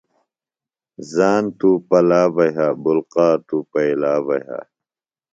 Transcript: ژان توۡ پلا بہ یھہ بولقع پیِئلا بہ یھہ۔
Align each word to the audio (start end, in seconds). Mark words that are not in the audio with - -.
ژان 1.11 1.43
توۡ 1.57 1.77
پلا 1.87 2.21
بہ 2.33 2.45
یھہ 2.55 2.67
بولقع 2.81 3.29
پیِئلا 3.71 4.13
بہ 4.25 4.35
یھہ۔ 4.45 4.59